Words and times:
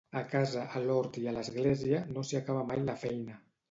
A 0.19 0.21
casa, 0.29 0.63
a 0.79 0.81
l'hort 0.85 1.21
i 1.25 1.27
a 1.27 1.35
l'església, 1.37 2.03
no 2.17 2.27
s'hi 2.29 2.43
acaba 2.43 2.69
mai 2.75 2.87
la 2.91 3.03
feina. 3.09 3.43